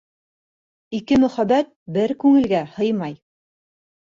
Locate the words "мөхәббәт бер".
1.25-2.15